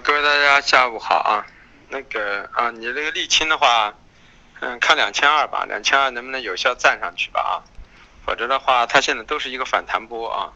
[0.00, 1.46] 各位大家下午好啊。
[1.88, 3.94] 那个啊，你这个沥青的话，
[4.60, 7.54] 嗯，看两千二吧，两千二能不能有效站上去吧啊？
[8.24, 10.52] 否则的话，它现在都是一个反弹波啊，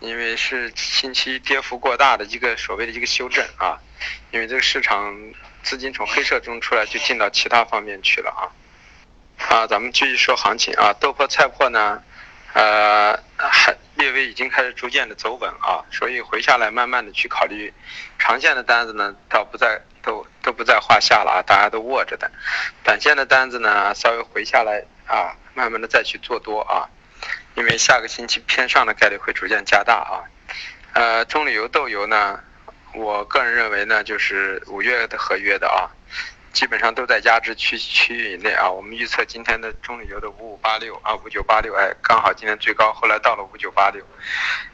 [0.00, 3.80] 因为是近期跌幅过大的一个所谓的一个修正啊，
[4.30, 5.16] 因为这个市场
[5.62, 8.52] 资金从黑色中出来，就进到其他方面去了啊。
[9.48, 12.02] 啊，咱们继续说行情啊，豆粕菜粕呢？
[12.52, 17.72] 呃，还略微已经开始逐渐的走稳啊，所以回下来慢慢的去考虑
[18.18, 22.30] 长线的单子呢，倒不在都都不在话下了啊，大家都握着的，
[22.82, 26.88] 短线的单子呢稍微回下来啊，慢慢的再去做多啊，
[27.54, 30.24] 因为下个星期偏上的概率会逐渐加大啊，
[30.94, 32.40] 呃，中旅游豆油呢，
[32.94, 35.90] 我个人认为呢就是五月的合约的啊。
[36.52, 44.04] 基本上都在压制区区域以内啊，我们预测今天的中旅游的五五八六啊，五九八六，哎，刚好今天最高，后来到了五九八六，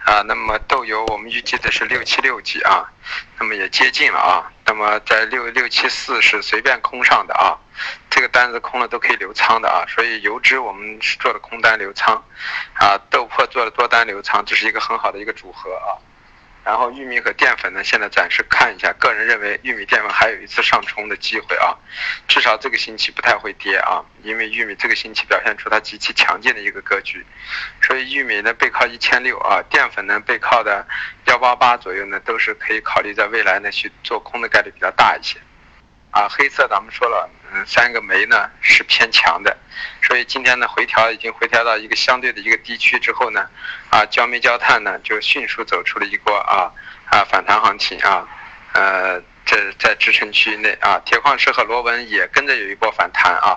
[0.05, 2.91] 啊，那么豆油我们预计的是六七六几啊，
[3.39, 7.53] 那么也接近了啊，那么在六六七四是随便空上的啊，
[8.09, 12.15] 这个单子空了都可以留仓的啊，所以油脂我们是做的空单留仓，
[12.75, 16.01] 啊，豆粕做的多单留仓，这是一个很好的一个组合啊。
[16.67, 21.79] 然后玉米和淀粉呢，现在暂时看一下，个人认为玉米淀粉还有一次上冲的机会啊，
[22.27, 27.25] 至少这个星期不太会跌啊，因为玉米这个星期表现出它极其强劲的一个格局，
[27.81, 30.85] 所以玉米呢背靠一千六啊，淀粉呢背靠的
[31.27, 35.39] 幺八八左右呢，都是可以考虑在未来呢去做空的概率比较大一些。
[36.17, 39.55] 啊，黑色咱们说了，嗯，三个煤呢是偏强的，
[40.01, 43.47] 所以今天呢回调已经回调到一个相对的一个低区之后呢，
[43.91, 46.73] 啊，焦煤焦炭呢就迅速走出了一波啊
[47.11, 48.27] 啊反弹行情啊，
[48.73, 49.23] 呃。
[49.47, 53.57] 这在支撑区域内啊，铁矿石和螺纹也跟着有一波反弹啊，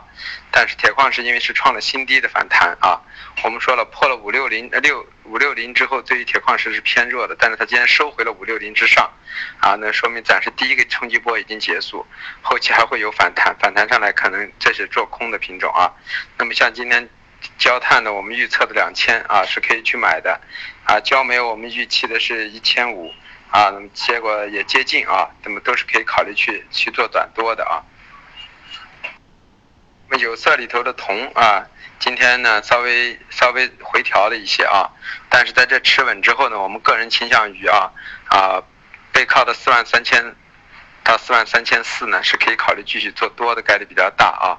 [0.52, 3.02] 但是铁矿石因为是创了新低的反弹啊，
[3.44, 9.12] 我们说了破了五六零呃六五六零之后，对于铁矿石是偏弱的，但是它今天收回了五六零之上，
[9.60, 12.06] 啊，那说明暂时第一个冲击波已经结束，
[12.44, 15.92] 后期还会有反弹，反弹上来可能这是做空的品种啊，
[16.38, 17.10] 那么像今天
[17.58, 20.39] 焦炭呢，我们预测的两千啊是可以去买的，
[20.83, 23.11] 啊焦煤我们预期的是一千五。
[23.52, 27.82] 啊，那么结果也接近啊，那么都是可以考虑去去做短多的啊。
[30.08, 31.65] 那么有色里头的铜啊，
[31.99, 34.89] 今天呢稍微稍微回调了一些啊，
[35.30, 37.92] 但是在这吃稳之后呢，我们个人倾向于啊
[38.30, 38.61] 啊
[39.11, 40.36] 背靠的四万三千
[41.04, 44.58] 到四万三千四呢，是可以考虑继续做多的概率比较大啊，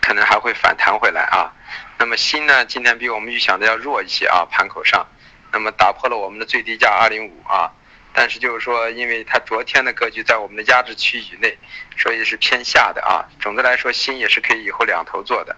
[0.00, 1.52] 可能还会反弹回来啊。
[1.98, 5.06] 那么锌呢，今天比我们预想的要弱一些啊，盘口上，
[5.52, 7.70] 那么打破了我们的最低价二零五啊。
[8.14, 11.56] 但是就是说，因为它昨天的格局在我们的压制区域内，
[11.96, 13.24] 所以是偏下的啊。
[13.40, 15.56] 总的来说，锌也是可以以后两头做的。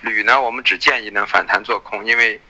[0.00, 2.40] 铝呢，我们只建议能反弹做空，因为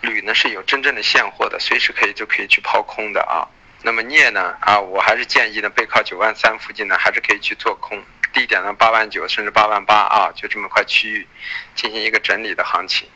[0.00, 3.46] 铝呢是有真正的现货的，随时可以就可以去抛空的啊。
[3.84, 11.26] 那么镍呢，啊，我还是建议呢背靠九万三附近呢，还是可以去做空，低点呢八万九甚至八万八啊，就这么块区域
[11.76, 13.08] 进行一个整理的行情。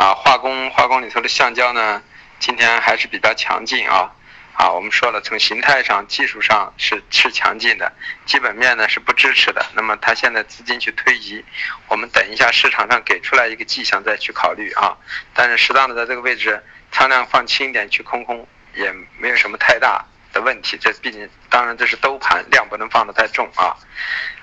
[0.00, 2.02] 啊，化工化工里头的橡胶呢，
[2.38, 4.10] 今天还是比较强劲啊。
[4.54, 7.92] 啊，我们说了，从形态上、技术上是是强劲的，
[8.24, 9.62] 基本面呢是不支持的。
[9.74, 11.44] 那么它现在资金去推移，
[11.86, 14.96] 我们等一下市场上给出来一个迹象再去考虑啊。
[15.34, 20.02] 但是适当的在这个位置仓量放轻一点去空空，也没有什么太大
[20.32, 20.78] 的问题。
[20.80, 23.76] 这毕竟当然这是兜盘，量不能放得太重啊。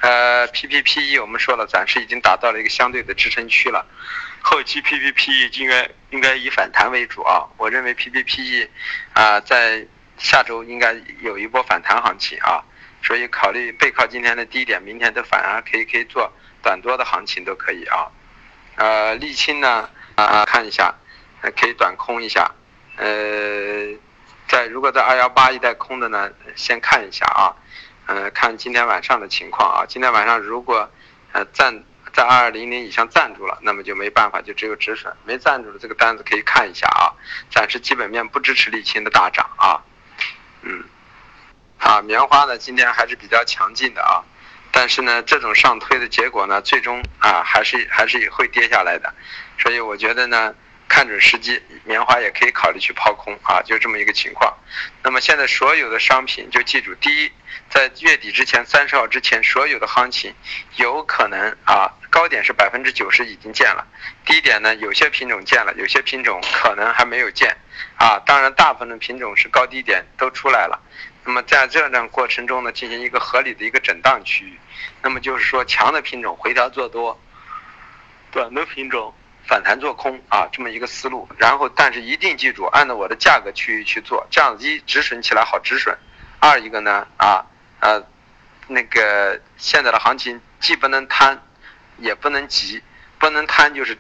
[0.02, 3.84] 呃，PPPE 我们说了，暂时已经达到了一个相对的支撑区了。
[4.50, 8.70] 后期 PPPE 应该应该以反弹为主啊，我认为 PPPE
[9.12, 9.86] 啊在
[10.18, 12.64] 下周应该有一波反弹行情啊，
[13.04, 16.32] 所以考虑背靠今天的低点，明天的反而可以可以做
[16.64, 18.08] 短多的行情都可以啊。
[18.78, 20.96] 呃，沥青呢啊看一下，
[21.60, 22.50] 可以短空一下，
[22.96, 23.06] 呃，
[24.48, 27.52] 在如果在二幺八一带空的呢，先看一下啊，
[28.06, 30.90] 嗯，看今天晚上的情况啊，今天晚上如果
[31.34, 31.84] 呃暂。
[32.18, 35.16] 在二二零零以上站住了，那么就没办法，就只有止损。
[35.24, 37.14] 没站住的这个单子可以看一下啊，
[37.52, 39.86] 暂时基本面不支持沥青的大涨啊。
[40.64, 40.84] 嗯，
[41.78, 44.26] 啊，棉花呢今天还是比较强劲的啊，
[44.72, 49.14] 但是呢这种上推的结果呢，最终啊还是还是会跌下来的，
[49.60, 50.56] 所以我觉得呢。
[50.98, 54.52] 看准时机，棉花也可以考虑去抛空啊，就这么一个情况。
[55.04, 57.32] 那么现在所有的商品就记住，第一，
[57.70, 60.34] 在月底之前三十号之前，所有的行情
[60.78, 63.86] 有可能啊高点是百分之九十已经见了，
[64.26, 67.56] 低点呢有些品种见了，有些品种可能还没有见
[68.00, 68.18] 啊。
[68.26, 70.82] 当然，大部分的品种是高低点都出来了。
[71.24, 74.58] 那么在这段过程中呢，进行一个合理的一个震荡区域。
[75.04, 77.22] 那么就是说，强的品种回调做多，
[78.32, 79.14] 短的品种。
[79.48, 81.28] 反弹做空啊，这么一个思路。
[81.38, 85.98] 然后，但是一定记住，按照我的价格区域去做，这样一止损起来好止损，
[86.40, 87.46] 二一个呢啊
[87.80, 88.04] 呃
[88.68, 91.42] 那个现在的行情既不能贪，
[91.98, 92.84] 也不能急，
[93.18, 93.98] 不能贪就是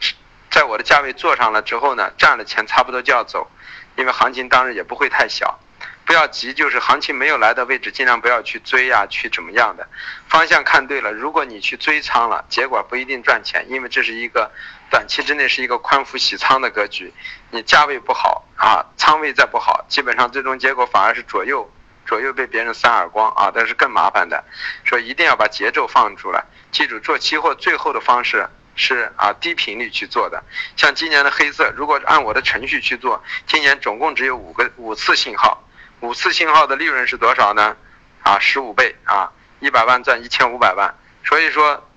[0.51, 3.49] 在我的价位做上了之后呢，赚了钱差不多就要走，
[3.95, 5.57] 因为行情当日也不会太小。
[6.07, 9.85] 不要急，就是行情没有来的位置，尽量不要去追呀，去怎么样的
[10.29, 11.11] 方向看对了。
[11.11, 14.49] 如果你去追仓了，结果不一定赚钱，因为这是一个
[14.89, 17.13] 短期之内是一个宽幅洗仓的格局。
[17.51, 21.69] 你价位不好啊，仓位再不好，基本上最终结果反而是左右
[22.05, 24.41] 左右被别人扇耳光啊，但是更麻烦的。
[24.85, 30.41] 说一定要把节奏放出来，记住做期货最后的方式是啊低频率去做的。
[30.77, 35.61] 像今年的黑色，如果按我的程序去做，今年总共只有五个五次信号。
[35.99, 37.75] 五次信号的利润是多少呢？
[38.23, 40.93] 啊，十五倍啊，一百万赚一千五百万。
[41.25, 41.89] 所以说，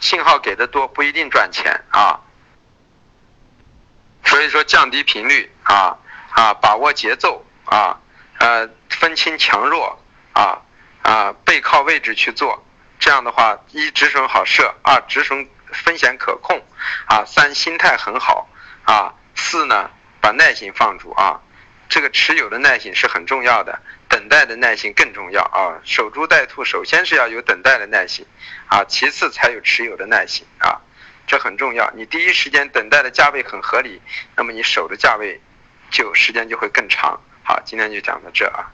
[0.00, 2.20] 信号给的多不一定赚钱啊。
[4.24, 5.98] 所以说，降低频率啊
[6.30, 7.98] 啊，把握节奏啊，
[8.38, 9.98] 呃，分清强弱
[10.32, 10.62] 啊
[11.02, 12.64] 啊，背靠位置去做。
[13.00, 16.62] 这样的话，一止损好设，二止损风险可控
[17.06, 18.48] 啊，三心态很好
[18.84, 19.90] 啊，四呢
[20.20, 21.40] 把耐心放住啊。
[21.92, 23.78] 这个持有的耐心是很重要的，
[24.08, 25.76] 等待的耐心更重要啊！
[25.84, 28.24] 守株待兔，首先是要有等待的耐心，
[28.66, 30.80] 啊，其次才有持有的耐心啊，
[31.26, 31.92] 这很重要。
[31.94, 34.00] 你第一时间等待的价位很合理，
[34.34, 35.38] 那么你守的价位
[35.90, 37.20] 就时间就会更长。
[37.44, 38.72] 好，今天就讲到这啊。